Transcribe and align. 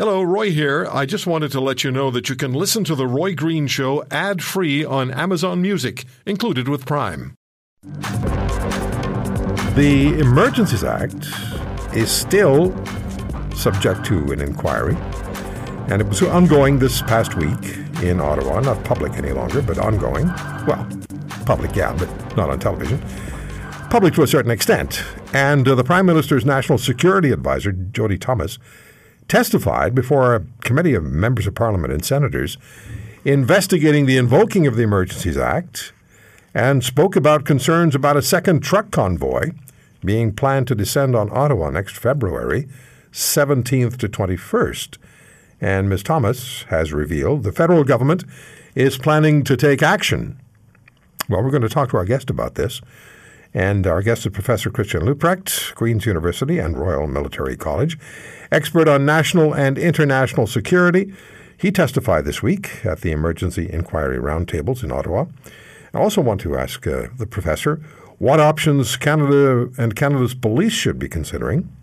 Hello, 0.00 0.22
Roy 0.22 0.50
here. 0.50 0.88
I 0.90 1.04
just 1.04 1.26
wanted 1.26 1.52
to 1.52 1.60
let 1.60 1.84
you 1.84 1.90
know 1.90 2.10
that 2.10 2.30
you 2.30 2.34
can 2.34 2.54
listen 2.54 2.84
to 2.84 2.94
The 2.94 3.06
Roy 3.06 3.34
Green 3.34 3.66
Show 3.66 4.02
ad 4.10 4.42
free 4.42 4.82
on 4.82 5.10
Amazon 5.10 5.60
Music, 5.60 6.06
included 6.24 6.68
with 6.68 6.86
Prime. 6.86 7.34
The 9.74 10.16
Emergencies 10.18 10.84
Act 10.84 11.28
is 11.94 12.10
still 12.10 12.74
subject 13.54 14.02
to 14.06 14.32
an 14.32 14.40
inquiry, 14.40 14.96
and 15.90 16.00
it 16.00 16.08
was 16.08 16.22
ongoing 16.22 16.78
this 16.78 17.02
past 17.02 17.34
week 17.34 17.76
in 18.02 18.22
Ottawa, 18.22 18.60
not 18.60 18.82
public 18.84 19.12
any 19.18 19.32
longer, 19.32 19.60
but 19.60 19.76
ongoing. 19.76 20.28
Well, 20.66 20.88
public, 21.44 21.76
yeah, 21.76 21.94
but 21.98 22.08
not 22.38 22.48
on 22.48 22.58
television. 22.58 23.02
Public 23.90 24.14
to 24.14 24.22
a 24.22 24.26
certain 24.26 24.50
extent. 24.50 25.04
And 25.34 25.68
uh, 25.68 25.74
the 25.74 25.84
Prime 25.84 26.06
Minister's 26.06 26.46
National 26.46 26.78
Security 26.78 27.32
Advisor, 27.32 27.72
Jody 27.72 28.16
Thomas, 28.16 28.58
testified 29.30 29.94
before 29.94 30.34
a 30.34 30.44
committee 30.62 30.92
of 30.92 31.04
members 31.04 31.46
of 31.46 31.54
parliament 31.54 31.92
and 31.92 32.04
senators 32.04 32.58
investigating 33.24 34.04
the 34.04 34.16
invoking 34.16 34.66
of 34.66 34.74
the 34.74 34.82
Emergencies 34.82 35.38
Act 35.38 35.92
and 36.52 36.82
spoke 36.82 37.14
about 37.14 37.44
concerns 37.44 37.94
about 37.94 38.16
a 38.16 38.22
second 38.22 38.60
truck 38.60 38.90
convoy 38.90 39.52
being 40.04 40.32
planned 40.32 40.66
to 40.66 40.74
descend 40.74 41.14
on 41.14 41.30
Ottawa 41.30 41.70
next 41.70 41.96
February 41.96 42.66
17th 43.12 43.96
to 43.98 44.08
21st. 44.08 44.98
And 45.60 45.88
Ms. 45.88 46.02
Thomas 46.02 46.64
has 46.64 46.92
revealed 46.92 47.44
the 47.44 47.52
federal 47.52 47.84
government 47.84 48.24
is 48.74 48.98
planning 48.98 49.44
to 49.44 49.56
take 49.56 49.82
action. 49.82 50.40
Well, 51.28 51.42
we're 51.42 51.50
going 51.50 51.62
to 51.62 51.68
talk 51.68 51.90
to 51.90 51.98
our 51.98 52.04
guest 52.04 52.30
about 52.30 52.56
this. 52.56 52.80
And 53.52 53.86
our 53.86 54.00
guest 54.00 54.26
is 54.26 54.32
Professor 54.32 54.70
Christian 54.70 55.02
Leuprecht, 55.02 55.74
Queen's 55.74 56.06
University 56.06 56.58
and 56.58 56.78
Royal 56.78 57.08
Military 57.08 57.56
College, 57.56 57.98
expert 58.52 58.88
on 58.88 59.04
national 59.04 59.54
and 59.54 59.76
international 59.76 60.46
security. 60.46 61.12
He 61.58 61.72
testified 61.72 62.24
this 62.24 62.42
week 62.42 62.86
at 62.86 63.00
the 63.00 63.10
Emergency 63.10 63.68
Inquiry 63.70 64.18
Roundtables 64.18 64.84
in 64.84 64.92
Ottawa. 64.92 65.26
I 65.92 65.98
also 65.98 66.20
want 66.20 66.40
to 66.42 66.56
ask 66.56 66.86
uh, 66.86 67.08
the 67.18 67.26
professor 67.26 67.76
what 68.18 68.38
options 68.38 68.96
Canada 68.96 69.68
and 69.76 69.96
Canada's 69.96 70.34
police 70.34 70.72
should 70.72 70.98
be 70.98 71.08
considering 71.08 71.74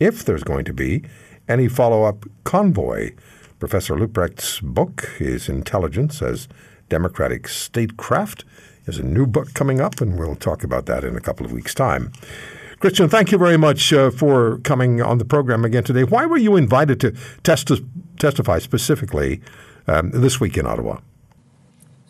if 0.00 0.24
there's 0.24 0.42
going 0.42 0.64
to 0.64 0.72
be 0.72 1.04
any 1.48 1.68
follow 1.68 2.02
up 2.02 2.26
convoy. 2.42 3.12
Professor 3.60 3.94
Leuprecht's 3.94 4.58
book 4.60 5.08
is 5.20 5.48
Intelligence 5.48 6.20
as 6.20 6.48
Democratic 6.88 7.46
Statecraft 7.46 8.44
there's 8.90 8.98
a 8.98 9.06
new 9.06 9.24
book 9.24 9.54
coming 9.54 9.80
up, 9.80 10.00
and 10.00 10.18
we'll 10.18 10.34
talk 10.34 10.64
about 10.64 10.86
that 10.86 11.04
in 11.04 11.14
a 11.16 11.20
couple 11.20 11.46
of 11.46 11.52
weeks' 11.52 11.74
time. 11.74 12.10
Christian, 12.80 13.08
thank 13.08 13.30
you 13.30 13.38
very 13.38 13.56
much 13.56 13.92
uh, 13.92 14.10
for 14.10 14.58
coming 14.64 15.00
on 15.00 15.18
the 15.18 15.24
program 15.24 15.64
again 15.64 15.84
today. 15.84 16.02
Why 16.02 16.26
were 16.26 16.38
you 16.38 16.56
invited 16.56 16.98
to 17.00 17.12
testi- 17.44 17.86
testify 18.18 18.58
specifically 18.58 19.42
um, 19.86 20.10
this 20.10 20.40
week 20.40 20.56
in 20.56 20.66
Ottawa? 20.66 20.98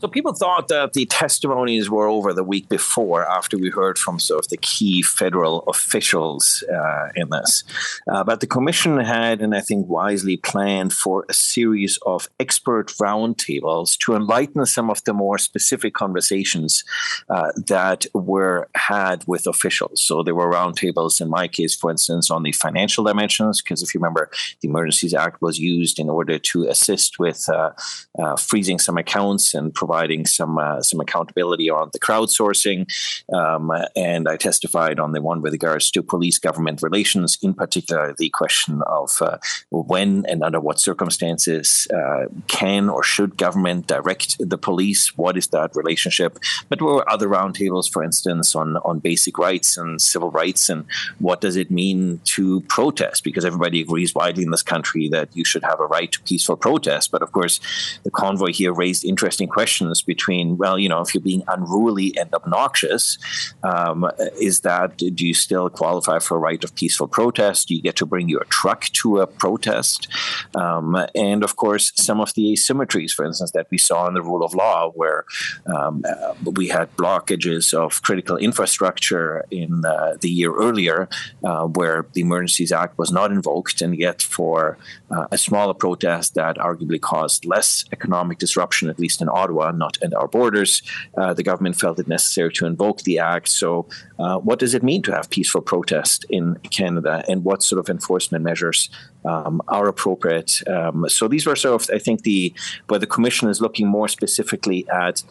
So 0.00 0.08
people 0.08 0.32
thought 0.32 0.68
that 0.68 0.94
the 0.94 1.04
testimonies 1.04 1.90
were 1.90 2.08
over 2.08 2.32
the 2.32 2.42
week 2.42 2.70
before, 2.70 3.28
after 3.28 3.58
we 3.58 3.68
heard 3.68 3.98
from 3.98 4.18
sort 4.18 4.42
of 4.46 4.48
the 4.48 4.56
key 4.56 5.02
federal 5.02 5.60
officials 5.64 6.64
uh, 6.72 7.08
in 7.14 7.28
this. 7.28 7.64
Uh, 8.10 8.24
but 8.24 8.40
the 8.40 8.46
commission 8.46 8.98
had, 8.98 9.42
and 9.42 9.54
I 9.54 9.60
think 9.60 9.88
wisely 9.88 10.38
planned 10.38 10.94
for 10.94 11.26
a 11.28 11.34
series 11.34 11.98
of 12.06 12.30
expert 12.40 12.94
roundtables 12.98 13.98
to 13.98 14.14
enlighten 14.14 14.64
some 14.64 14.88
of 14.88 15.04
the 15.04 15.12
more 15.12 15.36
specific 15.36 15.92
conversations 15.92 16.82
uh, 17.28 17.52
that 17.66 18.06
were 18.14 18.70
had 18.76 19.24
with 19.26 19.46
officials. 19.46 20.00
So 20.02 20.22
there 20.22 20.34
were 20.34 20.50
roundtables, 20.50 21.20
in 21.20 21.28
my 21.28 21.46
case, 21.46 21.74
for 21.76 21.90
instance, 21.90 22.30
on 22.30 22.42
the 22.42 22.52
financial 22.52 23.04
dimensions, 23.04 23.60
because 23.60 23.82
if 23.82 23.94
you 23.94 24.00
remember, 24.00 24.30
the 24.62 24.68
Emergencies 24.68 25.12
Act 25.12 25.42
was 25.42 25.58
used 25.58 25.98
in 25.98 26.08
order 26.08 26.38
to 26.38 26.64
assist 26.68 27.18
with 27.18 27.46
uh, 27.50 27.72
uh, 28.18 28.36
freezing 28.36 28.78
some 28.78 28.96
accounts 28.96 29.52
and 29.52 29.74
providing 29.74 29.89
providing 29.90 30.24
some 30.24 30.56
uh, 30.56 30.80
some 30.82 31.00
accountability 31.00 31.68
on 31.68 31.90
the 31.92 31.98
crowdsourcing, 31.98 32.86
um, 33.32 33.72
and 33.96 34.28
I 34.28 34.36
testified 34.36 35.00
on 35.00 35.12
the 35.12 35.20
one 35.20 35.42
with 35.42 35.52
regards 35.52 35.90
to 35.90 36.02
police 36.02 36.38
government 36.38 36.80
relations, 36.82 37.38
in 37.42 37.54
particular 37.54 38.14
the 38.16 38.30
question 38.30 38.82
of 38.86 39.20
uh, 39.20 39.38
when 39.70 40.24
and 40.26 40.44
under 40.44 40.60
what 40.60 40.78
circumstances 40.78 41.88
uh, 41.92 42.26
can 42.46 42.88
or 42.88 43.02
should 43.02 43.36
government 43.36 43.88
direct 43.88 44.36
the 44.38 44.58
police. 44.58 45.16
What 45.16 45.36
is 45.36 45.48
that 45.48 45.74
relationship? 45.74 46.38
But 46.68 46.78
there 46.78 46.86
were 46.86 47.10
other 47.10 47.28
roundtables, 47.28 47.90
for 47.92 48.04
instance, 48.04 48.54
on 48.54 48.76
on 48.88 49.00
basic 49.00 49.38
rights 49.38 49.76
and 49.76 50.00
civil 50.00 50.30
rights, 50.30 50.68
and 50.72 50.84
what 51.18 51.40
does 51.40 51.56
it 51.56 51.70
mean 51.70 52.20
to 52.36 52.60
protest? 52.76 53.24
Because 53.24 53.44
everybody 53.44 53.80
agrees 53.80 54.14
widely 54.14 54.44
in 54.44 54.52
this 54.52 54.62
country 54.74 55.08
that 55.08 55.28
you 55.38 55.44
should 55.44 55.64
have 55.64 55.80
a 55.80 55.90
right 55.96 56.12
to 56.12 56.20
peaceful 56.30 56.56
protest. 56.56 57.10
But 57.10 57.22
of 57.22 57.32
course, 57.32 57.58
the 58.04 58.14
convoy 58.22 58.52
here 58.52 58.72
raised 58.72 59.04
interesting 59.04 59.48
questions 59.48 59.79
between, 60.06 60.56
well, 60.56 60.78
you 60.78 60.88
know, 60.88 61.00
if 61.00 61.14
you're 61.14 61.22
being 61.22 61.42
unruly 61.48 62.14
and 62.18 62.32
obnoxious, 62.34 63.18
um, 63.62 64.10
is 64.40 64.60
that, 64.60 64.96
do 64.96 65.26
you 65.26 65.34
still 65.34 65.70
qualify 65.70 66.18
for 66.18 66.36
a 66.36 66.40
right 66.40 66.62
of 66.62 66.74
peaceful 66.74 67.08
protest? 67.08 67.68
Do 67.68 67.74
you 67.74 67.82
get 67.82 67.96
to 67.96 68.06
bring 68.06 68.28
your 68.28 68.44
truck 68.44 68.84
to 69.00 69.18
a 69.18 69.26
protest? 69.26 70.08
Um, 70.54 70.96
and 71.14 71.42
of 71.42 71.56
course, 71.56 71.92
some 71.96 72.20
of 72.20 72.34
the 72.34 72.52
asymmetries, 72.52 73.12
for 73.12 73.24
instance, 73.24 73.52
that 73.52 73.66
we 73.70 73.78
saw 73.78 74.06
in 74.06 74.14
the 74.14 74.22
rule 74.22 74.44
of 74.44 74.54
law, 74.54 74.90
where 74.90 75.24
um, 75.66 76.04
uh, 76.08 76.34
we 76.44 76.68
had 76.68 76.94
blockages 76.96 77.72
of 77.74 78.02
critical 78.02 78.36
infrastructure 78.36 79.44
in 79.50 79.84
uh, 79.84 80.16
the 80.20 80.30
year 80.30 80.54
earlier, 80.54 81.08
uh, 81.44 81.66
where 81.66 82.06
the 82.12 82.20
Emergencies 82.20 82.72
Act 82.72 82.98
was 82.98 83.10
not 83.12 83.30
invoked, 83.30 83.80
and 83.80 83.98
yet 83.98 84.22
for 84.22 84.78
uh, 85.10 85.26
a 85.30 85.38
smaller 85.38 85.74
protest 85.74 86.34
that 86.34 86.56
arguably 86.56 87.00
caused 87.00 87.44
less 87.44 87.84
economic 87.92 88.38
disruption, 88.38 88.88
at 88.88 88.98
least 88.98 89.20
in 89.20 89.28
Ottawa, 89.28 89.69
not 89.72 89.98
at 90.02 90.14
our 90.14 90.28
borders. 90.28 90.82
Uh, 91.16 91.34
the 91.34 91.42
government 91.42 91.76
felt 91.76 91.98
it 91.98 92.08
necessary 92.08 92.52
to 92.52 92.66
invoke 92.66 93.02
the 93.02 93.18
act. 93.18 93.48
So, 93.48 93.86
uh, 94.18 94.38
what 94.38 94.58
does 94.58 94.74
it 94.74 94.82
mean 94.82 95.02
to 95.02 95.12
have 95.12 95.30
peaceful 95.30 95.60
protest 95.60 96.24
in 96.30 96.56
Canada, 96.70 97.24
and 97.28 97.44
what 97.44 97.62
sort 97.62 97.78
of 97.78 97.88
enforcement 97.88 98.44
measures 98.44 98.90
um, 99.24 99.60
are 99.68 99.88
appropriate? 99.88 100.60
Um, 100.68 101.08
so, 101.08 101.28
these 101.28 101.46
were 101.46 101.56
sort 101.56 101.82
of, 101.82 101.94
I 101.94 101.98
think, 101.98 102.22
the 102.22 102.52
where 102.88 103.00
the 103.00 103.06
commission 103.06 103.48
is 103.48 103.60
looking 103.60 103.86
more 103.86 104.08
specifically 104.08 104.88
at 104.88 105.22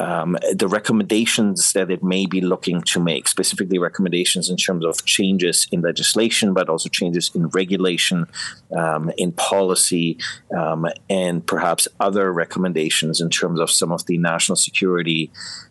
um, 0.00 0.38
the 0.54 0.66
recommendations 0.66 1.74
that 1.74 1.90
it 1.90 2.02
may 2.02 2.24
be 2.24 2.40
looking 2.40 2.80
to 2.82 2.98
make, 2.98 3.28
specifically 3.28 3.78
recommendations 3.78 4.48
in 4.48 4.56
terms 4.56 4.84
of 4.84 5.04
changes 5.04 5.66
in 5.70 5.82
legislation, 5.82 6.54
but 6.54 6.70
also 6.70 6.88
changes 6.88 7.30
in 7.34 7.48
regulation, 7.48 8.26
um, 8.74 9.12
in 9.18 9.30
policy, 9.32 10.16
um, 10.56 10.86
and 11.10 11.46
perhaps 11.46 11.86
other 12.00 12.32
recommendations 12.32 13.20
in 13.20 13.28
terms 13.28 13.60
of 13.60 13.70
some 13.70 13.92
of 13.92 14.06
the 14.06 14.16
national 14.16 14.56
security 14.56 15.30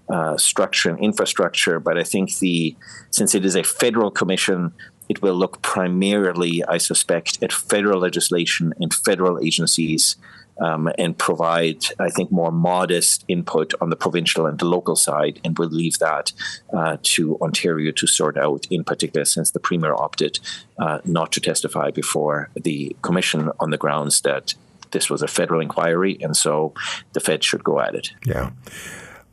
uh, 0.09 0.37
structure 0.37 0.89
and 0.89 0.99
infrastructure. 0.99 1.79
But 1.79 1.97
I 1.97 2.03
think 2.03 2.37
the 2.37 2.75
since 3.09 3.33
it 3.33 3.43
is 3.45 3.55
a 3.55 3.63
federal 3.63 4.11
commission, 4.11 4.73
it 5.09 5.23
will 5.23 5.33
look 5.33 5.63
primarily, 5.63 6.63
I 6.65 6.77
suspect, 6.77 7.41
at 7.41 7.51
federal 7.51 7.99
legislation 7.99 8.73
and 8.79 8.93
federal 8.93 9.39
agencies 9.39 10.17
um, 10.59 10.91
and 10.97 11.17
provide, 11.17 11.85
I 11.99 12.09
think, 12.09 12.31
more 12.31 12.51
modest 12.51 13.25
input 13.27 13.73
on 13.81 13.89
the 13.89 13.95
provincial 13.95 14.45
and 14.45 14.59
the 14.59 14.65
local 14.65 14.95
side, 14.95 15.39
and 15.43 15.57
we'll 15.57 15.69
leave 15.69 15.99
that 15.99 16.31
uh, 16.73 16.97
to 17.03 17.37
Ontario 17.41 17.91
to 17.91 18.07
sort 18.07 18.37
out, 18.37 18.67
in 18.69 18.83
particular, 18.83 19.25
since 19.25 19.51
the 19.51 19.59
Premier 19.59 19.93
opted 19.93 20.39
uh, 20.77 20.99
not 21.05 21.31
to 21.33 21.39
testify 21.39 21.91
before 21.91 22.49
the 22.55 22.95
Commission 23.01 23.51
on 23.59 23.69
the 23.69 23.77
grounds 23.77 24.21
that 24.21 24.53
this 24.91 25.09
was 25.09 25.21
a 25.21 25.27
federal 25.27 25.61
inquiry, 25.61 26.17
and 26.21 26.35
so 26.35 26.73
the 27.13 27.19
Fed 27.19 27.43
should 27.43 27.63
go 27.63 27.79
at 27.79 27.95
it. 27.95 28.11
Yeah. 28.25 28.51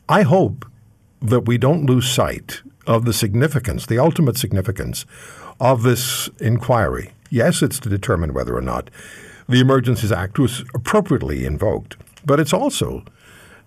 I 0.08 0.22
hope 0.22 0.66
that 1.22 1.40
we 1.40 1.58
don't 1.58 1.86
lose 1.86 2.08
sight 2.08 2.62
of 2.86 3.04
the 3.04 3.12
significance, 3.12 3.86
the 3.86 3.98
ultimate 3.98 4.36
significance 4.36 5.06
of 5.58 5.82
this 5.82 6.28
inquiry. 6.40 7.12
Yes, 7.30 7.62
it's 7.62 7.80
to 7.80 7.88
determine 7.88 8.32
whether 8.32 8.56
or 8.56 8.60
not 8.60 8.90
the 9.48 9.60
Emergencies 9.60 10.12
Act 10.12 10.38
was 10.38 10.64
appropriately 10.74 11.44
invoked, 11.44 11.96
but 12.24 12.40
it's 12.40 12.52
also 12.52 13.04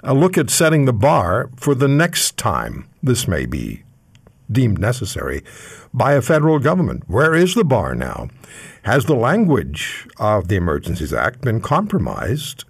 a 0.03 0.13
look 0.13 0.38
at 0.38 0.50
setting 0.50 0.86
the 0.86 0.94
bar 0.94 1.50
for 1.56 1.75
the 1.75 1.88
next 1.88 2.38
time 2.38 2.88
this 3.01 3.27
may 3.27 3.45
be 3.45 3.83
deemed 4.51 4.80
necessary 4.80 5.44
by 5.94 6.13
a 6.13 6.21
federal 6.21 6.59
government. 6.59 7.03
Where 7.07 7.36
is 7.36 7.56
the 7.56 7.63
bar 7.63 7.95
now? 7.95 8.30
Has 8.83 9.06
the 9.06 9.15
language 9.15 10.07
of 10.18 10.48
the 10.48 10.56
Emergencies 10.56 11.13
Act 11.13 11.42
been 11.42 11.62
compromised 11.62 12.65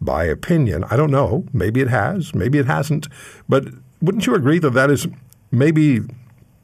by 0.00 0.24
opinion? 0.24 0.84
I 0.84 0.96
don't 0.96 1.10
know. 1.10 1.46
Maybe 1.52 1.80
it 1.80 1.88
has, 1.88 2.34
maybe 2.34 2.58
it 2.58 2.66
hasn't. 2.66 3.08
But 3.48 3.66
wouldn't 4.02 4.26
you 4.26 4.34
agree 4.34 4.58
that 4.58 4.74
that 4.74 4.90
is 4.90 5.06
maybe 5.50 6.00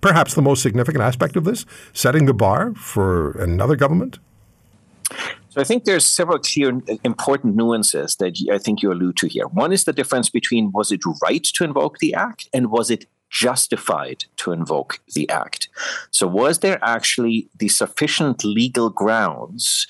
perhaps 0.00 0.35
the 0.35 0.43
most 0.43 0.62
significant 0.62 1.03
aspect 1.03 1.37
of 1.37 1.44
this, 1.44 1.64
setting 1.93 2.26
the 2.26 2.35
bar 2.35 2.75
for 2.75 3.32
another 3.32 3.76
government? 3.76 4.19
So 5.50 5.61
I 5.61 5.64
think 5.64 5.85
there's 5.85 6.06
several 6.06 6.38
clear 6.38 6.81
important 7.05 7.56
nuances 7.56 8.14
that 8.17 8.38
I 8.52 8.58
think 8.58 8.82
you 8.82 8.93
allude 8.93 9.17
to 9.17 9.26
here. 9.26 9.49
One 9.49 9.73
is 9.73 9.85
the 9.85 9.93
difference 9.93 10.31
between 10.31 10.70
was 10.73 10.93
it 10.93 11.00
right 11.23 11.43
to 11.43 11.64
invoke 11.64 11.99
the 11.99 12.14
act 12.14 12.49
and 12.55 12.70
was 12.70 12.88
it 12.88 13.06
justified 13.31 14.25
to 14.37 14.52
invoke 14.52 15.00
the 15.14 15.29
act. 15.29 15.69
So 16.11 16.26
was 16.26 16.61
there 16.61 16.79
actually 16.82 17.49
the 17.58 17.69
sufficient 17.69 18.44
legal 18.44 18.91
grounds 18.91 19.87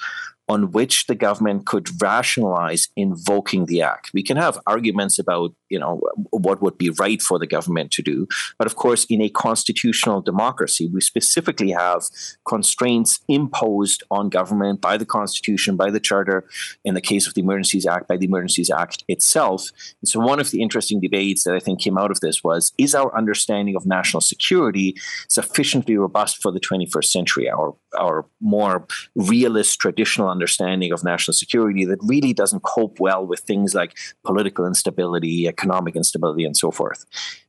on 0.51 0.73
which 0.73 1.07
the 1.07 1.15
government 1.15 1.65
could 1.65 1.89
rationalize 2.03 2.89
invoking 2.97 3.67
the 3.67 3.81
act. 3.83 4.11
We 4.13 4.23
can 4.23 4.37
have 4.37 4.59
arguments 4.67 5.19
about, 5.19 5.55
you 5.71 5.79
know, 5.79 6.01
what 6.31 6.61
would 6.61 6.77
be 6.77 6.91
right 6.91 7.23
for 7.23 7.39
the 7.39 7.47
government 7.47 7.91
to 7.93 8.03
do, 8.03 8.27
but 8.59 8.67
of 8.67 8.77
course, 8.77 9.07
in 9.09 9.23
a 9.23 9.31
constitutional 9.31 10.21
democracy, 10.21 10.91
we 10.93 11.01
specifically 11.01 11.71
have 11.71 12.03
constraints 12.47 13.21
imposed 13.29 14.03
on 14.11 14.29
government 14.29 14.81
by 14.81 14.97
the 14.97 15.07
Constitution, 15.07 15.77
by 15.77 15.91
the 15.91 16.01
Charter, 16.01 16.45
in 16.85 16.95
the 16.95 17.01
case 17.01 17.27
of 17.27 17.35
the 17.35 17.41
Emergencies 17.41 17.87
Act, 17.87 18.09
by 18.09 18.17
the 18.17 18.27
Emergencies 18.27 18.71
Act 18.71 19.05
itself. 19.09 19.71
And 20.03 20.09
so, 20.09 20.21
one 20.21 20.41
of 20.41 20.51
the 20.51 20.63
interesting 20.63 21.01
debates 21.01 21.45
that 21.45 21.55
I 21.55 21.61
think 21.61 21.81
came 21.81 21.97
out 21.97 22.11
of 22.11 22.21
this 22.21 22.43
was: 22.43 22.73
Is 22.79 22.95
our 22.95 23.17
understanding 23.17 23.77
of 23.77 23.87
national 23.87 24.21
security 24.21 24.97
sufficiently 25.29 25.97
robust 25.97 26.43
for 26.43 26.53
the 26.53 26.61
21st 26.61 27.05
century? 27.05 27.49
Our 27.49 27.75
our 27.99 28.27
more 28.41 28.87
realist, 29.15 29.81
traditional 29.81 30.29
understanding 30.29 30.93
of 30.93 31.05
national 31.05 31.35
security 31.35 31.85
that 31.85 31.99
really 32.03 32.33
doesn't 32.33 32.61
cope 32.61 33.01
well 33.01 33.27
with 33.27 33.41
things 33.41 33.75
like 33.75 33.97
political 34.25 34.67
instability, 34.67 35.47
economic 35.61 35.97
instability, 35.97 36.45
and 36.45 36.57
so 36.57 36.71
forth. 36.71 37.05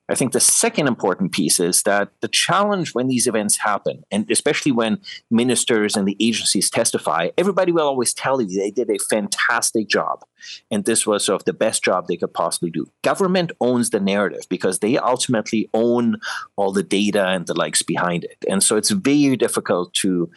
I 0.10 0.16
think 0.16 0.34
the 0.34 0.42
second 0.42 0.88
important 0.88 1.32
piece 1.32 1.58
is 1.58 1.84
that 1.84 2.10
the 2.20 2.28
challenge 2.28 2.94
when 2.94 3.08
these 3.08 3.28
events 3.28 3.58
happen, 3.58 4.04
and 4.12 4.30
especially 4.30 4.74
when 4.74 5.00
ministers 5.30 5.96
and 5.96 6.06
the 6.06 6.18
agencies 6.20 6.70
testify, 6.70 7.30
everybody 7.38 7.72
will 7.72 7.88
always 7.88 8.14
tell 8.14 8.42
you 8.42 8.60
they 8.60 8.72
did 8.72 8.90
a 8.90 9.00
fantastic 9.10 9.88
job. 9.88 10.26
And 10.70 10.84
this 10.84 11.08
was 11.08 11.24
sort 11.24 11.42
of 11.42 11.46
the 11.46 11.54
best 11.54 11.82
job 11.82 12.08
they 12.08 12.18
could 12.18 12.34
possibly 12.34 12.72
do. 12.72 12.88
Government 13.04 13.54
owns 13.62 13.92
the 13.92 14.02
narrative 14.02 14.42
because 14.50 14.80
they 14.80 14.98
ultimately 14.98 15.70
own 15.74 16.18
all 16.58 16.74
the 16.74 16.84
data 16.84 17.28
and 17.28 17.48
the 17.48 17.54
likes 17.54 17.82
behind 17.82 18.26
it. 18.26 18.38
And 18.50 18.62
so 18.62 18.76
it's 18.76 18.92
very 18.92 19.38
difficult 19.38 19.94
to 20.02 20.30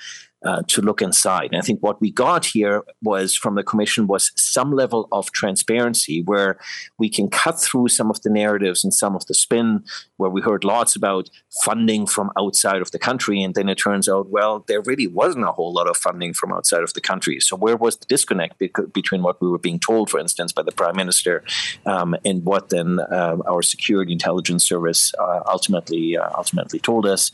uh, 0.45 0.63
to 0.69 0.83
look 0.83 1.01
inside. 1.01 1.51
And 1.53 1.61
I 1.61 1.63
think 1.63 1.81
what 1.81 2.01
we 2.01 2.11
got 2.11 2.45
here 2.45 2.83
was 3.03 3.35
from 3.35 3.55
the 3.55 3.63
commission 3.63 4.07
was 4.07 4.33
some 4.37 4.73
level 4.73 5.09
of 5.11 5.33
transparency 5.33 6.23
where 6.23 6.59
we 6.99 7.09
can 7.09 7.29
cut 7.29 7.61
through 7.61 7.89
some 7.89 8.11
of 8.11 8.21
the 8.23 8.31
narratives 8.31 8.85
and 8.85 8.93
some 8.93 9.17
of 9.17 9.27
the 9.27 9.35
spin 9.35 9.85
where 10.17 10.31
we 10.31 10.41
heard 10.41 10.65
lots 10.65 10.95
about 10.97 11.31
funding 11.63 12.07
from 12.07 12.31
outside 12.39 12.83
of 12.83 12.91
the 12.91 12.99
country. 12.99 13.43
And 13.43 13.55
then 13.55 13.69
it 13.69 13.77
turns 13.77 14.09
out, 14.09 14.29
well, 14.31 14.65
there 14.69 14.81
really 14.83 15.07
wasn't 15.07 15.45
a 15.45 15.53
whole 15.53 15.73
lot 15.73 15.89
of 15.89 15.97
funding 15.97 16.35
from 16.35 16.53
outside 16.53 16.83
of 16.83 16.93
the 16.95 17.01
country. 17.01 17.41
So 17.41 17.57
where 17.57 17.77
was 17.77 17.97
the 17.97 18.07
disconnect 18.07 18.59
between 18.93 19.23
what 19.23 19.41
we 19.41 19.49
were 19.49 19.59
being 19.59 19.79
told, 19.79 20.11
for 20.11 20.21
instance, 20.21 20.53
by 20.53 20.63
the 20.63 20.73
prime 20.73 20.97
minister 20.97 21.43
um, 21.87 22.15
and 22.25 22.45
what 22.45 22.69
then 22.69 23.01
uh, 23.01 23.37
our 23.47 23.63
security 23.63 24.13
intelligence 24.13 24.65
service 24.65 25.13
uh, 25.19 25.41
ultimately 25.47 26.17
uh, 26.17 26.29
ultimately 26.37 26.79
told 26.79 27.07
us? 27.07 27.33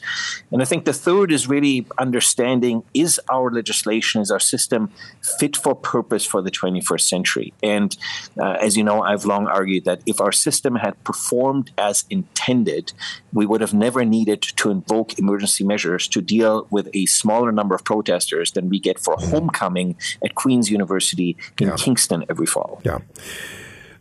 And 0.53 0.63
I 0.63 0.65
think 0.65 0.85
the 0.85 0.93
third 0.93 1.33
is 1.33 1.49
really 1.49 1.87
understanding 1.99 2.83
is 3.01 3.21
our 3.31 3.51
legislation, 3.51 4.21
is 4.21 4.31
our 4.31 4.41
system 4.41 4.91
fit 5.39 5.57
for 5.57 5.75
purpose 5.75 6.25
for 6.25 6.43
the 6.43 6.51
21st 6.51 7.01
century? 7.01 7.53
And 7.63 7.97
uh, 8.39 8.57
as 8.61 8.77
you 8.77 8.85
know, 8.85 9.03
I've 9.03 9.25
long 9.25 9.47
argued 9.47 9.85
that 9.85 10.01
if 10.07 10.21
our 10.21 10.33
system 10.33 10.77
had 10.77 11.03
performed 11.05 11.71
as 11.79 12.05
intended, 12.11 12.93
we 13.33 13.47
would 13.47 13.61
have 13.61 13.75
never 13.75 14.05
needed 14.05 14.43
to 14.43 14.71
invoke 14.71 15.19
emergency 15.19 15.65
measures 15.65 16.09
to 16.09 16.21
deal 16.21 16.67
with 16.71 16.89
a 16.95 17.07
smaller 17.07 17.53
number 17.53 17.75
of 17.75 17.85
protesters 17.85 18.53
than 18.53 18.69
we 18.69 18.79
get 18.79 18.99
for 18.99 19.17
homecoming 19.19 19.97
at 20.25 20.35
Queen's 20.35 20.71
University 20.71 21.37
in 21.61 21.69
yeah. 21.69 21.77
Kingston 21.77 22.25
every 22.29 22.47
fall. 22.47 22.81
Yeah. 22.85 22.99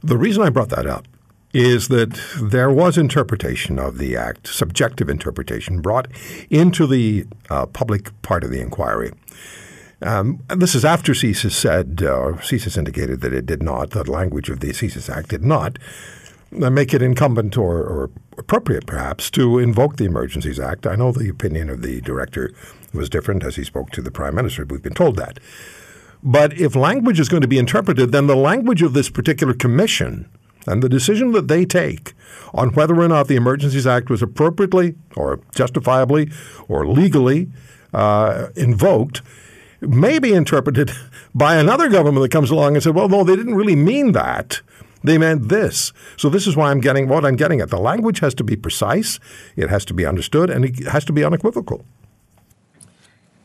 The 0.02 0.18
reason 0.18 0.44
I 0.44 0.50
brought 0.50 0.70
that 0.70 0.86
up 0.86 1.08
is 1.54 1.88
that 1.88 2.20
there 2.42 2.70
was 2.70 2.98
interpretation 2.98 3.80
of 3.80 3.98
the 3.98 4.16
act, 4.16 4.48
subjective 4.48 5.10
interpretation, 5.10 5.82
brought 5.82 6.08
into 6.50 6.86
the 6.86 7.26
uh, 7.50 7.66
public 7.66 8.20
part 8.22 8.44
of 8.44 8.52
the 8.52 8.62
inquiry. 8.62 9.12
Um, 10.02 10.42
this 10.48 10.76
is 10.76 10.86
after 10.86 11.14
CSIS 11.14 11.52
said, 11.52 12.04
uh, 12.04 12.38
CSIS 12.38 12.78
indicated 12.78 13.22
that 13.22 13.34
it 13.34 13.46
did 13.46 13.62
not, 13.62 13.92
the 13.92 14.10
language 14.10 14.50
of 14.50 14.60
the 14.60 14.70
CSIS 14.70 15.10
Act 15.10 15.30
did 15.30 15.44
not 15.44 15.78
uh, 16.62 16.70
make 16.70 16.94
it 16.94 17.02
incumbent 17.02 17.58
or, 17.58 17.78
or, 17.78 18.10
appropriate, 18.38 18.86
perhaps, 18.86 19.30
to 19.30 19.60
invoke 19.60 19.98
the 19.98 20.06
Emergencies 20.06 20.62
Act. 20.62 20.88
I 20.88 20.96
know 20.96 21.12
the 21.12 21.28
opinion 21.28 21.70
of 21.70 21.82
the 21.82 22.00
director 22.00 22.54
was 22.94 23.10
different 23.10 23.44
as 23.44 23.58
he 23.58 23.66
spoke 23.66 23.90
to 23.90 24.02
the 24.02 24.12
prime 24.12 24.34
minister. 24.34 24.64
We've 24.64 24.82
been 24.82 24.94
told 24.94 25.18
that. 25.18 25.40
But 26.24 26.54
if 26.54 26.74
language 26.74 27.20
is 27.20 27.28
going 27.28 27.42
to 27.42 27.50
be 27.50 27.58
interpreted, 27.58 28.14
then 28.14 28.28
the 28.28 28.38
language 28.38 28.82
of 28.82 28.94
this 28.94 29.10
particular 29.10 29.54
commission 29.54 30.30
and 30.70 30.84
the 30.84 30.90
decision 30.90 31.32
that 31.32 31.48
they 31.48 31.66
take 31.66 32.14
on 32.54 32.70
whether 32.74 33.00
or 33.00 33.08
not 33.08 33.28
the 33.28 33.36
Emergencies 33.36 33.88
Act 33.88 34.10
was 34.10 34.22
appropriately 34.22 34.96
or 35.16 35.40
justifiably 35.56 36.32
or 36.68 36.86
legally 36.88 37.50
uh, 37.94 38.48
invoked 38.56 39.22
may 39.82 40.20
be 40.20 40.34
interpreted 40.34 40.92
by 41.36 41.56
another 41.56 41.90
government 41.90 42.24
that 42.24 42.32
comes 42.32 42.52
along 42.52 42.76
and 42.76 42.84
said, 42.84 42.96
well, 42.96 43.10
no, 43.10 43.24
they 43.24 43.36
didn't 43.36 43.56
really 43.56 43.76
mean 43.76 44.12
that. 44.14 44.62
They 45.04 45.18
meant 45.18 45.48
this. 45.48 45.94
So 46.18 46.30
this 46.30 46.46
is 46.46 46.58
why 46.58 46.72
I'm 46.72 46.82
getting 46.82 47.08
what 47.08 47.26
I'm 47.26 47.38
getting 47.38 47.62
at. 47.62 47.70
The 47.70 47.80
language 47.80 48.20
has 48.20 48.34
to 48.36 48.44
be 48.44 48.56
precise, 48.56 49.20
it 49.56 49.70
has 49.70 49.86
to 49.86 49.94
be 49.94 50.06
understood, 50.06 50.50
and 50.50 50.66
it 50.66 50.88
has 50.88 51.06
to 51.06 51.14
be 51.14 51.24
unequivocal. 51.24 51.86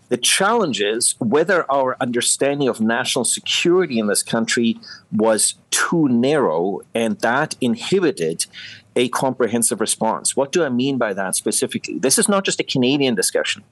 The 0.09 0.17
challenge 0.17 0.81
is 0.81 1.15
whether 1.19 1.71
our 1.71 1.97
understanding 2.01 2.69
of 2.69 2.81
national 2.81 3.25
security 3.25 3.99
in 3.99 4.06
this 4.06 4.23
country 4.23 4.79
was 5.12 5.55
too 5.71 6.09
narrow 6.09 6.81
and 6.95 7.19
that 7.21 7.56
inhibited 7.61 8.47
a 8.96 9.08
comprehensive 9.08 9.81
response. 9.81 10.37
What 10.37 10.52
do 10.52 10.64
I 10.64 10.69
mean 10.69 10.99
by 10.99 11.12
that 11.14 11.35
specifically? 11.37 11.99
This 11.99 12.19
is 12.19 12.29
not 12.29 12.44
just 12.44 12.61
a 12.61 12.64
Canadian 12.64 13.14
discussion 13.14 13.64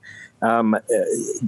um, 0.43 0.75
uh, 0.75 0.79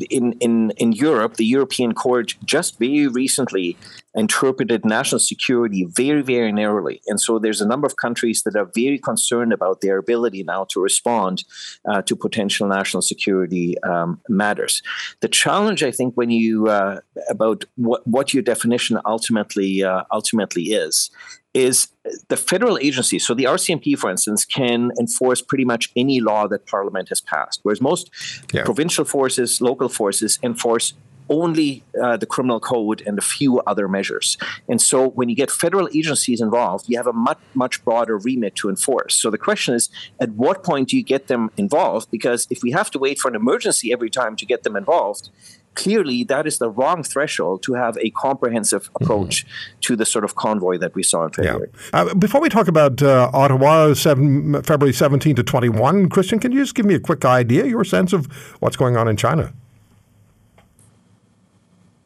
in, 0.09 0.33
in, 0.35 0.71
in 0.77 0.93
Europe, 0.93 1.35
the 1.37 1.45
European 1.45 1.93
Court 1.93 2.35
just 2.45 2.79
very 2.79 3.09
recently 3.09 3.77
interpreted 4.15 4.85
national 4.85 5.19
security 5.19 5.85
very, 5.91 6.23
very 6.23 6.53
narrowly. 6.53 7.03
And 7.09 7.21
so 7.21 7.41
there's 7.41 7.61
a 7.61 7.67
number 7.67 7.87
of 7.87 7.97
countries 7.97 8.45
that 8.45 8.55
are 8.55 8.71
very 8.73 8.99
concerned 8.99 9.53
about 9.53 9.81
their 9.81 9.99
ability 9.99 10.45
now 10.45 10.65
to 10.71 10.81
respond 10.81 11.45
uh, 11.89 12.03
to 12.03 12.15
potential 12.15 12.69
national 12.69 13.03
security 13.03 13.77
um, 13.83 14.21
matters. 14.29 14.83
The 15.21 15.29
challenge, 15.29 15.83
I 15.83 15.91
think, 15.91 16.15
when 16.15 16.31
you 16.31 16.69
uh, 16.69 17.01
about 17.29 17.65
what, 17.75 18.07
what 18.07 18.33
your 18.33 18.45
definition 18.45 19.01
ultimately 19.05 19.83
uh, 19.83 20.05
ultimately 20.13 20.63
is, 20.63 21.11
is 21.55 21.89
the 22.29 22.37
federal 22.37 22.77
agency, 22.79 23.19
so 23.19 23.33
the 23.33 23.45
RCMP, 23.45 23.97
for 23.97 24.11
instance, 24.11 24.45
can 24.45 24.91
enforce 24.99 25.41
pretty 25.41 25.65
much 25.65 25.91
any 25.97 26.21
law 26.21 26.49
that 26.49 26.67
Parliament 26.67 27.09
has 27.09 27.21
passed, 27.21 27.61
whereas 27.63 27.81
most 27.81 28.11
yeah. 28.53 28.65
provincial 28.65 29.05
forces, 29.05 29.61
local 29.61 29.89
forces 29.89 30.39
enforce 30.43 30.95
only 31.31 31.83
uh, 32.03 32.17
the 32.17 32.27
criminal 32.27 32.61
code 32.61 33.03
and 33.07 33.19
a 33.19 33.23
few 33.23 33.61
other 33.61 33.89
measures. 33.89 34.37
And 34.69 34.81
so 34.81 35.09
when 35.11 35.29
you 35.29 35.35
get 35.35 35.51
federal 35.51 35.89
agencies 35.95 36.41
involved, 36.41 36.87
you 36.89 36.97
have 36.97 37.07
a 37.07 37.13
much, 37.13 37.39
much 37.55 37.85
broader 37.85 38.19
remit 38.19 38.55
to 38.57 38.69
enforce. 38.69 39.15
So 39.15 39.31
the 39.31 39.39
question 39.39 39.75
is, 39.75 39.89
at 40.21 40.31
what 40.33 40.63
point 40.63 40.91
do 40.91 40.97
you 40.97 41.03
get 41.03 41.29
them 41.29 41.51
involved? 41.57 42.11
Because 42.11 42.47
if 42.51 42.63
we 42.63 42.73
have 42.73 42.91
to 42.91 42.99
wait 42.99 43.19
for 43.19 43.29
an 43.29 43.37
emergency 43.37 43.93
every 43.93 44.11
time 44.11 44.37
to 44.37 44.47
get 44.47 44.63
them 44.65 44.77
involved, 44.77 45.31
clearly 45.75 46.25
that 46.25 46.47
is 46.47 46.59
the 46.59 46.71
wrong 46.71 47.03
threshold 47.03 47.63
to 47.65 47.75
have 47.75 47.97
a 47.99 48.11
comprehensive 48.11 48.85
mm-hmm. 48.85 49.05
approach 49.05 49.45
mm-hmm. 49.45 49.81
to 49.81 49.97
the 49.97 50.07
sort 50.07 50.25
of 50.25 50.35
convoy 50.35 50.79
that 50.79 50.95
we 50.95 51.03
saw 51.03 51.25
in 51.25 51.31
February. 51.31 51.71
Yeah. 51.93 52.01
Uh, 52.01 52.15
before 52.15 52.41
we 52.41 52.49
talk 52.49 52.69
about 52.69 53.03
uh, 53.03 53.31
Ottawa, 53.33 53.95
seven, 53.95 54.63
February 54.63 54.93
17 54.93 55.37
to 55.37 55.43
21, 55.43 56.09
Christian, 56.09 56.39
can 56.39 56.53
you 56.53 56.61
just 56.63 56.75
give 56.75 56.87
me 56.87 56.95
a 56.95 57.01
quick 57.01 57.25
idea, 57.25 57.67
your 57.67 57.85
sense 57.85 58.13
of 58.13 58.27
what's 58.61 58.77
going 58.77 58.97
on 58.97 59.09
in 59.09 59.17
China? 59.17 59.53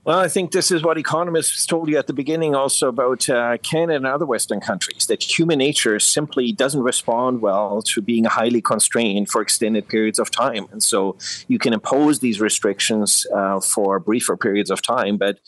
Well, 0.08 0.20
I 0.20 0.28
think 0.28 0.52
this 0.52 0.70
is 0.70 0.82
what 0.82 0.96
economists 0.96 1.66
told 1.66 1.90
you 1.90 1.98
at 1.98 2.06
the 2.06 2.14
beginning 2.14 2.54
also 2.54 2.88
about 2.88 3.28
uh, 3.28 3.58
Canada 3.58 3.96
and 3.96 4.06
other 4.06 4.24
Western 4.24 4.58
countries 4.58 5.04
that 5.04 5.22
human 5.22 5.58
nature 5.58 6.00
simply 6.00 6.50
doesn't 6.50 6.80
respond 6.80 7.42
well 7.42 7.82
to 7.82 8.00
being 8.00 8.24
highly 8.24 8.62
constrained 8.62 9.28
for 9.28 9.42
extended 9.42 9.86
periods 9.86 10.18
of 10.18 10.30
time. 10.30 10.66
And 10.72 10.82
so 10.82 11.18
you 11.46 11.58
can 11.58 11.74
impose 11.74 12.20
these 12.20 12.40
restrictions 12.40 13.26
uh, 13.34 13.60
for 13.60 14.00
briefer 14.00 14.34
periods 14.38 14.70
of 14.70 14.80
time. 14.80 15.18
But 15.18 15.40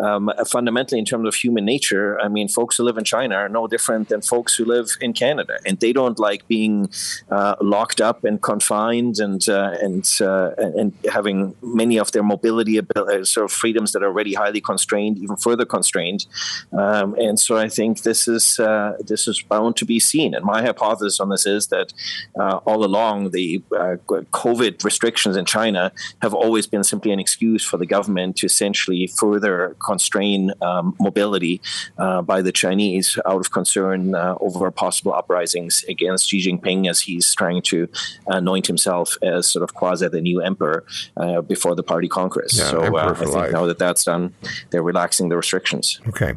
um, 0.00 0.32
fundamentally, 0.48 0.98
in 0.98 1.04
terms 1.04 1.28
of 1.28 1.36
human 1.36 1.64
nature, 1.64 2.20
I 2.20 2.26
mean, 2.26 2.48
folks 2.48 2.76
who 2.76 2.82
live 2.82 2.98
in 2.98 3.04
China 3.04 3.36
are 3.36 3.48
no 3.48 3.68
different 3.68 4.08
than 4.08 4.20
folks 4.20 4.56
who 4.56 4.64
live 4.64 4.88
in 5.00 5.12
Canada. 5.12 5.60
And 5.64 5.78
they 5.78 5.92
don't 5.92 6.18
like 6.18 6.48
being 6.48 6.90
uh, 7.30 7.54
locked 7.60 8.00
up 8.00 8.24
and 8.24 8.42
confined 8.42 9.20
and, 9.20 9.48
uh, 9.48 9.76
and, 9.80 10.04
uh, 10.20 10.50
and 10.58 10.92
having 11.08 11.54
many 11.62 11.98
of 11.98 12.10
their 12.10 12.24
mobility 12.24 12.80
sort 13.22 13.44
of 13.44 13.52
freedoms 13.52 13.92
that 13.92 14.02
are 14.02 14.07
already 14.08 14.34
highly 14.34 14.60
constrained, 14.60 15.18
even 15.18 15.36
further 15.36 15.64
constrained. 15.64 16.26
Um, 16.72 17.14
and 17.14 17.38
so 17.38 17.56
I 17.56 17.68
think 17.68 18.02
this 18.02 18.28
is 18.28 18.58
uh, 18.58 18.96
this 19.10 19.28
is 19.28 19.42
bound 19.42 19.76
to 19.76 19.84
be 19.84 20.00
seen. 20.00 20.34
And 20.34 20.44
my 20.44 20.60
hypothesis 20.62 21.20
on 21.20 21.28
this 21.28 21.46
is 21.46 21.68
that 21.68 21.92
uh, 22.38 22.56
all 22.68 22.84
along 22.84 23.30
the 23.30 23.62
uh, 23.72 23.96
COVID 24.44 24.82
restrictions 24.84 25.36
in 25.36 25.44
China 25.44 25.92
have 26.22 26.34
always 26.34 26.66
been 26.66 26.84
simply 26.84 27.12
an 27.12 27.20
excuse 27.20 27.64
for 27.64 27.76
the 27.76 27.86
government 27.86 28.36
to 28.38 28.46
essentially 28.46 29.06
further 29.06 29.76
constrain 29.84 30.52
um, 30.62 30.96
mobility 31.00 31.60
uh, 31.98 32.22
by 32.22 32.42
the 32.42 32.52
Chinese 32.52 33.18
out 33.26 33.40
of 33.40 33.50
concern 33.50 34.14
uh, 34.14 34.34
over 34.40 34.70
possible 34.70 35.12
uprisings 35.12 35.84
against 35.88 36.28
Xi 36.28 36.38
Jinping 36.44 36.88
as 36.88 37.00
he's 37.00 37.34
trying 37.34 37.62
to 37.62 37.88
anoint 38.26 38.66
himself 38.66 39.16
as 39.22 39.46
sort 39.46 39.62
of 39.62 39.74
quasi 39.74 40.08
the 40.08 40.20
new 40.20 40.40
emperor 40.40 40.84
uh, 41.16 41.40
before 41.40 41.74
the 41.74 41.82
party 41.82 42.08
congress. 42.08 42.58
Yeah, 42.58 42.70
so 42.70 42.96
I 42.96 43.14
think 43.14 43.52
now 43.52 43.66
that 43.66 43.78
that's 43.78 43.97
done, 44.04 44.34
they're 44.70 44.82
relaxing 44.82 45.28
the 45.28 45.36
restrictions. 45.36 46.00
Okay. 46.08 46.34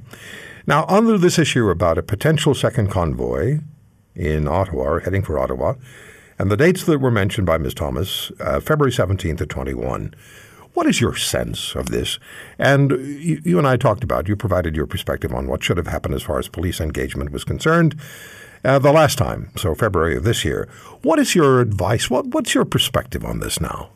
Now, 0.68 0.86
under 0.88 1.18
this 1.18 1.40
issue 1.40 1.70
about 1.70 1.98
a 1.98 2.04
potential 2.04 2.54
second 2.54 2.90
convoy 2.90 3.60
in 4.16 4.48
Ottawa, 4.48 5.00
heading 5.00 5.24
for 5.24 5.40
Ottawa, 5.40 5.76
and 6.38 6.50
the 6.52 6.58
dates 6.58 6.86
that 6.86 7.00
were 7.00 7.12
mentioned 7.12 7.46
by 7.46 7.58
Ms. 7.58 7.74
Thomas, 7.74 8.32
uh, 8.40 8.60
February 8.60 8.92
17th 8.92 9.38
to 9.40 9.46
21. 9.46 10.14
What 10.74 10.88
is 10.88 11.02
your 11.02 11.16
sense 11.16 11.76
of 11.76 11.88
this? 11.88 12.18
And 12.58 12.92
you, 12.92 13.42
you, 13.44 13.58
and 13.58 13.68
I 13.68 13.76
talked 13.76 14.04
about, 14.04 14.28
you 14.28 14.36
provided 14.36 14.76
your 14.76 14.88
perspective 14.88 15.34
on 15.34 15.48
what 15.48 15.64
should 15.64 15.78
have 15.78 15.88
happened 15.88 16.16
as 16.16 16.24
far 16.24 16.40
as 16.40 16.48
police 16.48 16.80
engagement 16.80 17.32
was 17.32 17.44
concerned 17.44 18.00
uh, 18.64 18.80
the 18.80 18.92
last 18.92 19.18
time, 19.18 19.52
so 19.58 19.76
February 19.76 20.16
of 20.16 20.24
this 20.24 20.46
year. 20.46 20.70
What 21.02 21.20
is 21.20 21.36
your 21.36 21.60
advice? 21.60 22.10
What, 22.10 22.28
what's 22.28 22.56
your 22.56 22.66
perspective 22.66 23.26
on 23.26 23.40
this 23.40 23.60
now? 23.60 23.90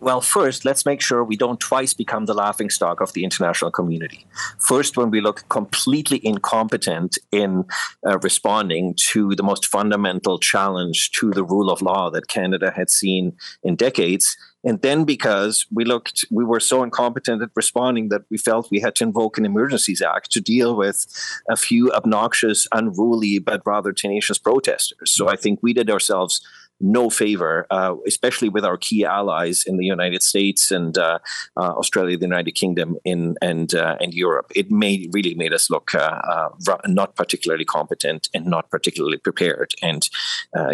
Well, 0.00 0.22
first, 0.22 0.64
let's 0.64 0.86
make 0.86 1.02
sure 1.02 1.22
we 1.22 1.36
don't 1.36 1.60
twice 1.60 1.92
become 1.92 2.24
the 2.24 2.32
laughing 2.32 2.70
stock 2.70 3.02
of 3.02 3.12
the 3.12 3.22
international 3.22 3.70
community. 3.70 4.26
First, 4.58 4.96
when 4.96 5.10
we 5.10 5.20
look 5.20 5.46
completely 5.50 6.24
incompetent 6.24 7.18
in 7.30 7.64
uh, 8.06 8.18
responding 8.20 8.94
to 9.10 9.34
the 9.34 9.42
most 9.42 9.66
fundamental 9.66 10.38
challenge 10.38 11.10
to 11.12 11.32
the 11.32 11.44
rule 11.44 11.70
of 11.70 11.82
law 11.82 12.08
that 12.10 12.28
Canada 12.28 12.72
had 12.74 12.88
seen 12.88 13.36
in 13.62 13.76
decades. 13.76 14.36
And 14.64 14.80
then 14.80 15.04
because 15.04 15.66
we 15.70 15.84
looked, 15.84 16.24
we 16.30 16.44
were 16.44 16.60
so 16.60 16.82
incompetent 16.82 17.42
at 17.42 17.50
responding 17.54 18.08
that 18.08 18.22
we 18.30 18.38
felt 18.38 18.70
we 18.70 18.80
had 18.80 18.94
to 18.96 19.04
invoke 19.04 19.36
an 19.36 19.44
Emergencies 19.44 20.00
Act 20.00 20.30
to 20.32 20.40
deal 20.40 20.76
with 20.76 21.06
a 21.48 21.56
few 21.56 21.92
obnoxious, 21.92 22.66
unruly, 22.72 23.38
but 23.38 23.62
rather 23.66 23.92
tenacious 23.92 24.38
protesters. 24.38 25.12
So 25.12 25.28
I 25.28 25.36
think 25.36 25.60
we 25.62 25.74
did 25.74 25.90
ourselves 25.90 26.40
no 26.80 27.10
favor, 27.10 27.66
uh, 27.70 27.94
especially 28.06 28.48
with 28.48 28.64
our 28.64 28.76
key 28.76 29.04
allies 29.04 29.64
in 29.66 29.76
the 29.76 29.84
United 29.84 30.22
States 30.22 30.70
and 30.70 30.96
uh, 30.96 31.18
uh, 31.56 31.72
Australia, 31.76 32.16
the 32.16 32.24
United 32.24 32.52
Kingdom, 32.52 32.96
in 33.04 33.36
and 33.42 33.74
uh, 33.74 33.96
and 34.00 34.14
Europe. 34.14 34.50
It 34.54 34.70
made 34.70 35.10
really 35.12 35.34
made 35.34 35.52
us 35.52 35.70
look 35.70 35.94
uh, 35.94 36.48
not 36.86 37.14
particularly 37.16 37.64
competent 37.64 38.28
and 38.34 38.46
not 38.46 38.70
particularly 38.70 39.18
prepared. 39.18 39.72
And 39.82 40.08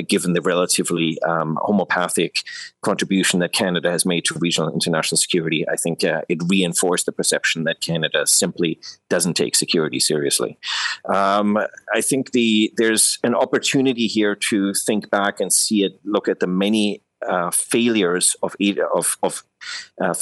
given 0.08 0.32
the 0.32 0.40
relatively 0.40 1.18
um, 1.22 1.58
homeopathic 1.62 2.42
contribution 2.82 3.40
that 3.40 3.52
Canada 3.52 3.90
has 3.90 4.06
made 4.06 4.25
to 4.26 4.38
regional 4.38 4.72
international 4.72 5.18
security, 5.18 5.64
I 5.68 5.76
think 5.76 6.04
it 6.04 6.40
reinforced 6.46 7.06
the 7.06 7.12
perception 7.12 7.64
that 7.64 7.80
Canada 7.80 8.26
simply 8.26 8.78
doesn't 9.08 9.34
take 9.34 9.56
security 9.56 10.00
seriously. 10.00 10.58
Um, 11.12 11.58
I 11.92 12.00
think 12.00 12.32
the 12.32 12.72
there's 12.76 13.18
an 13.25 13.34
opportunity 13.34 14.06
here 14.06 14.34
to 14.34 14.72
think 14.75 15.10
back 15.10 15.40
and 15.40 15.52
see 15.52 15.82
it 15.82 15.95
look 16.04 16.28
at 16.28 16.40
the 16.40 16.46
many 16.46 17.02
uh, 17.26 17.50
failures 17.50 18.36
of 18.42 18.54
of, 18.94 19.16
of 19.22 19.44
uh, 20.00 20.14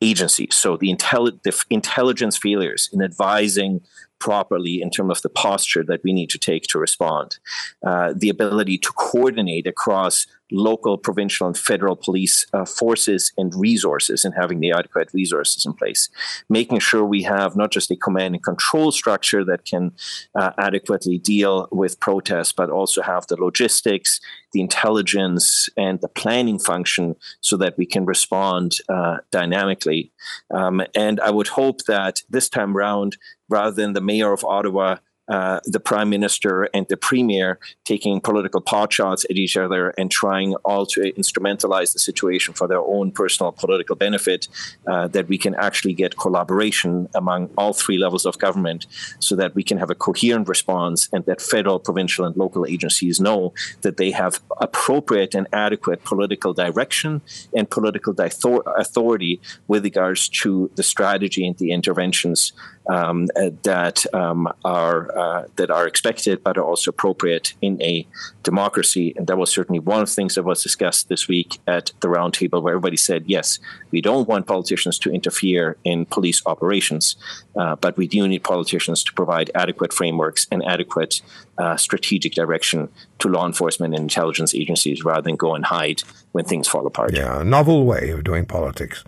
agencies. 0.00 0.54
So 0.56 0.76
the, 0.76 0.94
intelli- 0.94 1.42
the 1.42 1.64
intelligence 1.70 2.36
failures 2.36 2.88
in 2.92 3.02
advising 3.02 3.80
properly 4.18 4.80
in 4.80 4.90
terms 4.90 5.18
of 5.18 5.22
the 5.22 5.28
posture 5.28 5.84
that 5.84 6.02
we 6.04 6.12
need 6.12 6.30
to 6.30 6.38
take 6.38 6.64
to 6.64 6.78
respond, 6.78 7.38
uh, 7.86 8.14
the 8.16 8.28
ability 8.28 8.78
to 8.78 8.92
coordinate 8.92 9.66
across 9.66 10.26
local, 10.54 10.96
provincial, 10.96 11.46
and 11.46 11.58
federal 11.58 11.96
police 11.96 12.46
uh, 12.52 12.64
forces 12.64 13.32
and 13.36 13.54
resources 13.54 14.24
and 14.24 14.34
having 14.34 14.60
the 14.60 14.70
adequate 14.70 15.12
resources 15.12 15.66
in 15.66 15.72
place. 15.72 16.08
Making 16.48 16.78
sure 16.78 17.04
we 17.04 17.22
have 17.24 17.56
not 17.56 17.70
just 17.70 17.90
a 17.90 17.96
command 17.96 18.34
and 18.34 18.44
control 18.44 18.92
structure 18.92 19.44
that 19.44 19.64
can 19.64 19.92
uh, 20.34 20.52
adequately 20.58 21.18
deal 21.18 21.68
with 21.70 22.00
protests, 22.00 22.52
but 22.52 22.70
also 22.70 23.02
have 23.02 23.26
the 23.26 23.36
logistics, 23.36 24.20
the 24.52 24.60
intelligence, 24.60 25.68
and 25.76 26.00
the 26.00 26.08
planning 26.08 26.58
function 26.58 27.16
so 27.40 27.56
that 27.56 27.76
we 27.76 27.86
can 27.86 28.04
respond 28.04 28.76
uh, 28.88 29.18
dynamically. 29.30 30.12
Um, 30.52 30.82
and 30.94 31.20
I 31.20 31.30
would 31.30 31.48
hope 31.48 31.84
that 31.86 32.22
this 32.30 32.48
time 32.48 32.76
around, 32.76 33.16
rather 33.48 33.74
than 33.74 33.92
the 33.92 34.00
mayor 34.00 34.32
of 34.32 34.44
Ottawa 34.44 34.96
uh, 35.28 35.60
the 35.64 35.80
prime 35.80 36.10
minister 36.10 36.64
and 36.74 36.86
the 36.88 36.96
premier 36.96 37.58
taking 37.84 38.20
political 38.20 38.60
pot 38.60 38.92
shots 38.92 39.24
at 39.30 39.36
each 39.36 39.56
other 39.56 39.90
and 39.96 40.10
trying 40.10 40.54
all 40.64 40.84
to 40.86 41.12
instrumentalize 41.12 41.92
the 41.92 41.98
situation 41.98 42.52
for 42.54 42.68
their 42.68 42.80
own 42.80 43.10
personal 43.10 43.52
political 43.52 43.96
benefit, 43.96 44.48
uh, 44.86 45.08
that 45.08 45.28
we 45.28 45.38
can 45.38 45.54
actually 45.54 45.94
get 45.94 46.16
collaboration 46.16 47.08
among 47.14 47.48
all 47.56 47.72
three 47.72 47.98
levels 47.98 48.26
of 48.26 48.38
government 48.38 48.86
so 49.18 49.34
that 49.34 49.54
we 49.54 49.62
can 49.62 49.78
have 49.78 49.90
a 49.90 49.94
coherent 49.94 50.48
response 50.48 51.08
and 51.12 51.24
that 51.24 51.40
federal, 51.40 51.78
provincial, 51.78 52.24
and 52.26 52.36
local 52.36 52.66
agencies 52.66 53.20
know 53.20 53.52
that 53.82 53.96
they 53.96 54.10
have 54.10 54.40
appropriate 54.60 55.34
and 55.34 55.46
adequate 55.52 56.04
political 56.04 56.52
direction 56.52 57.22
and 57.54 57.70
political 57.70 58.14
authority 58.18 59.40
with 59.68 59.84
regards 59.84 60.28
to 60.28 60.70
the 60.76 60.82
strategy 60.82 61.46
and 61.46 61.56
the 61.58 61.70
interventions 61.70 62.52
um, 62.86 63.28
uh, 63.36 63.50
that 63.62 64.04
um, 64.14 64.52
are 64.64 65.16
uh, 65.16 65.46
that 65.56 65.70
are 65.70 65.86
expected 65.86 66.42
but 66.42 66.58
are 66.58 66.64
also 66.64 66.90
appropriate 66.90 67.54
in 67.62 67.80
a 67.82 68.06
democracy. 68.42 69.14
And 69.16 69.26
that 69.26 69.38
was 69.38 69.50
certainly 69.50 69.78
one 69.78 70.02
of 70.02 70.08
the 70.08 70.14
things 70.14 70.34
that 70.34 70.42
was 70.44 70.62
discussed 70.62 71.08
this 71.08 71.28
week 71.28 71.58
at 71.66 71.92
the 72.00 72.08
roundtable, 72.08 72.62
where 72.62 72.74
everybody 72.74 72.96
said, 72.96 73.24
yes, 73.26 73.58
we 73.90 74.00
don't 74.00 74.28
want 74.28 74.46
politicians 74.46 74.98
to 75.00 75.10
interfere 75.10 75.76
in 75.84 76.06
police 76.06 76.42
operations, 76.46 77.16
uh, 77.56 77.76
but 77.76 77.96
we 77.96 78.06
do 78.06 78.28
need 78.28 78.44
politicians 78.44 79.02
to 79.04 79.12
provide 79.14 79.50
adequate 79.54 79.92
frameworks 79.92 80.46
and 80.50 80.64
adequate 80.64 81.22
uh, 81.58 81.76
strategic 81.76 82.34
direction 82.34 82.88
to 83.18 83.28
law 83.28 83.46
enforcement 83.46 83.94
and 83.94 84.02
intelligence 84.02 84.54
agencies 84.54 85.04
rather 85.04 85.22
than 85.22 85.36
go 85.36 85.54
and 85.54 85.64
hide 85.66 86.02
when 86.32 86.44
things 86.44 86.68
fall 86.68 86.86
apart. 86.86 87.14
Yeah, 87.14 87.40
a 87.40 87.44
novel 87.44 87.86
way 87.86 88.10
of 88.10 88.24
doing 88.24 88.44
politics 88.44 89.04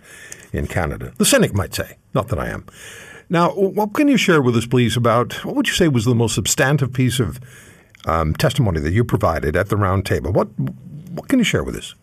in 0.53 0.67
Canada. 0.67 1.13
The 1.17 1.25
cynic 1.25 1.53
might 1.53 1.73
say, 1.73 1.97
not 2.13 2.29
that 2.29 2.39
I 2.39 2.47
am. 2.47 2.65
Now, 3.29 3.51
what 3.51 3.93
can 3.93 4.07
you 4.07 4.17
share 4.17 4.41
with 4.41 4.55
us, 4.55 4.65
please, 4.65 4.95
about 4.95 5.43
what 5.45 5.55
would 5.55 5.67
you 5.67 5.73
say 5.73 5.87
was 5.87 6.05
the 6.05 6.15
most 6.15 6.35
substantive 6.35 6.93
piece 6.93 7.19
of 7.19 7.39
um, 8.05 8.33
testimony 8.33 8.79
that 8.79 8.93
you 8.93 9.03
provided 9.03 9.55
at 9.55 9.69
the 9.69 9.75
roundtable? 9.75 10.33
What 10.33 10.47
what 11.11 11.27
can 11.27 11.39
you 11.39 11.45
share 11.45 11.63
with 11.63 11.75
us? 11.75 11.95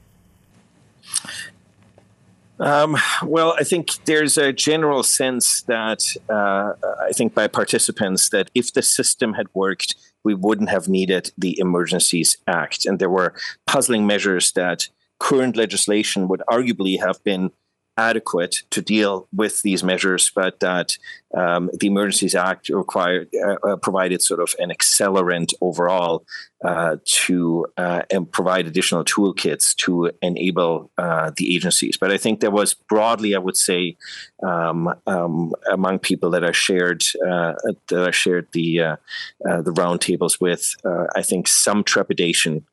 Um, 2.58 2.96
well, 3.22 3.56
I 3.58 3.64
think 3.64 4.04
there's 4.04 4.36
a 4.36 4.52
general 4.52 5.02
sense 5.02 5.62
that 5.62 6.04
uh, 6.28 6.72
I 7.02 7.12
think 7.12 7.34
by 7.34 7.48
participants 7.48 8.28
that 8.30 8.50
if 8.54 8.72
the 8.72 8.82
system 8.82 9.34
had 9.34 9.46
worked, 9.54 9.96
we 10.24 10.34
wouldn't 10.34 10.70
have 10.70 10.88
needed 10.88 11.32
the 11.36 11.58
Emergencies 11.58 12.36
Act, 12.46 12.86
and 12.86 12.98
there 12.98 13.10
were 13.10 13.34
puzzling 13.66 14.06
measures 14.06 14.52
that 14.52 14.88
current 15.18 15.56
legislation 15.56 16.28
would 16.28 16.42
arguably 16.48 17.00
have 17.00 17.22
been 17.24 17.50
adequate 17.96 18.56
to 18.70 18.82
deal 18.82 19.28
with 19.32 19.62
these 19.62 19.84
measures, 19.84 20.30
but 20.34 20.60
that 20.60 20.96
um, 21.34 21.70
the 21.78 21.86
Emergencies 21.86 22.34
Act 22.34 22.68
required 22.68 23.28
uh, 23.34 23.56
uh, 23.66 23.76
provided 23.76 24.22
sort 24.22 24.40
of 24.40 24.54
an 24.58 24.70
accelerant 24.70 25.52
overall 25.60 26.24
uh, 26.64 26.96
to 27.04 27.66
uh, 27.76 28.02
and 28.10 28.30
provide 28.30 28.66
additional 28.66 29.04
toolkits 29.04 29.74
to 29.76 30.10
enable 30.22 30.90
uh, 30.96 31.30
the 31.36 31.54
agencies. 31.54 31.96
But 31.96 32.10
I 32.10 32.18
think 32.18 32.40
there 32.40 32.50
was 32.50 32.74
broadly, 32.74 33.34
I 33.34 33.38
would 33.38 33.56
say, 33.56 33.96
um, 34.42 34.94
um, 35.06 35.52
among 35.70 35.98
people 35.98 36.30
that 36.30 36.44
I 36.44 36.52
shared 36.52 37.04
uh, 37.26 37.54
that 37.88 38.08
I 38.08 38.10
shared 38.10 38.48
the 38.52 38.96
the 39.40 39.72
roundtables 39.72 40.40
with, 40.40 40.74
I 40.84 41.22
think 41.22 41.48
some 41.48 41.84
trepidation 41.84 42.64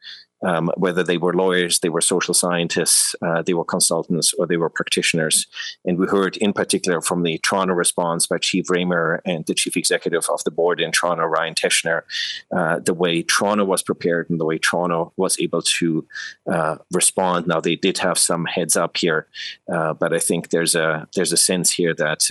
um, 0.44 0.72
whether 0.78 1.04
they 1.04 1.18
were 1.18 1.34
lawyers, 1.34 1.80
they 1.80 1.90
were 1.90 2.02
social 2.02 2.34
scientists, 2.34 3.16
uh, 3.22 3.42
they 3.42 3.54
were 3.54 3.66
consultants, 3.66 4.34
or 4.34 4.48
they 4.48 4.58
were 4.58 4.70
practitioners. 4.70 5.48
And 5.86 5.98
we 5.98 6.08
heard 6.08 6.38
in 6.38 6.54
particular 6.54 7.02
from 7.02 7.24
the 7.24 7.38
Toronto 7.40 7.74
response 7.74 8.28
by 8.28 8.38
Chief 8.38 8.70
Ramer 8.70 9.22
and 9.26 9.46
the 9.46 9.54
chief 9.54 9.78
executive 9.78 10.26
of 10.30 10.44
the 10.44 10.52
board 10.52 10.82
in 10.82 10.92
Toronto, 10.92 11.26
Ryan 11.26 11.56
Teschner, 11.56 12.04
uh, 12.56 12.80
the 12.80 12.94
way 12.94 13.24
Toronto 13.24 13.66
was 13.66 13.84
prepared 13.84 14.30
and 14.30 14.40
the 14.40 14.46
way 14.46 14.58
Toronto 14.58 15.14
was 15.18 15.40
able 15.40 15.62
to 15.62 16.06
uh, 16.52 16.78
respond. 16.92 17.48
Now 17.48 17.60
they 17.60 17.76
did 17.76 18.00
have 18.00 18.18
some 18.18 18.46
heads 18.46 18.76
up 18.76 18.98
here, 18.98 19.28
uh, 19.72 19.94
but 19.94 20.14
I 20.14 20.20
think 20.20 20.50
there's 20.50 20.76
a 20.76 21.08
there's 21.16 21.32
a 21.32 21.38
sense 21.38 21.72
here 21.72 21.94
that 21.96 22.30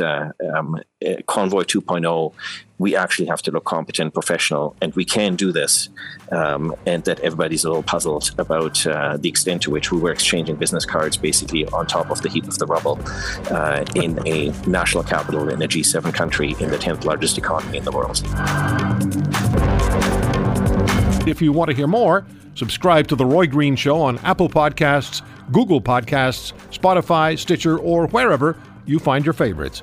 uh, 1.07 1.23
Convoy 1.27 1.63
2.0 1.63 2.35
we 2.81 2.97
actually 2.97 3.27
have 3.27 3.43
to 3.43 3.51
look 3.51 3.65
competent, 3.67 4.15
professional, 4.15 4.75
and 4.81 4.95
we 4.95 5.05
can 5.05 5.37
do 5.37 5.53
this. 5.53 5.91
Um, 6.33 6.75
and 6.87 7.05
that 7.05 7.21
everybody's 7.21 7.63
a 7.63 7.69
little 7.69 7.83
puzzled 7.83 8.31
about 8.39 8.87
uh, 8.87 9.19
the 9.19 9.29
extent 9.29 9.61
to 9.63 9.71
which 9.71 9.93
we 9.93 9.99
were 9.99 10.11
exchanging 10.11 10.57
business 10.57 10.87
cards 10.87 11.19
basically 11.19 11.67
on 11.67 11.87
top 11.87 12.11
of 12.11 12.23
the 12.23 12.31
heap 12.31 12.49
of 12.49 12.57
the 12.59 12.65
rubble 12.65 12.99
uh, 13.51 13.85
in 13.95 14.19
a 14.27 14.49
national 14.67 15.05
capital 15.05 15.51
in 15.51 15.61
a 15.61 15.69
G7 15.69 16.15
country 16.15 16.57
in 16.59 16.71
the 16.71 16.79
10th 16.79 17.05
largest 17.05 17.37
economy 17.37 17.77
in 17.77 17.85
the 17.85 17.93
world. 17.93 18.23
If 21.29 21.43
you 21.43 21.53
want 21.53 21.69
to 21.71 21.77
hear 21.77 21.87
more, 21.87 22.25
subscribe 22.55 23.09
to 23.09 23.15
The 23.15 23.27
Roy 23.27 23.47
Green 23.47 23.77
Show 23.77 24.01
on 24.01 24.17
Apple 24.21 24.49
Podcasts, 24.49 25.21
Google 25.53 25.83
Podcasts, 25.83 26.55
Spotify, 26.73 27.39
Stitcher, 27.39 27.79
or 27.79 28.07
wherever 28.07 28.57
you 28.87 28.99
find 28.99 29.27
your 29.27 29.35
favorites. 29.35 29.83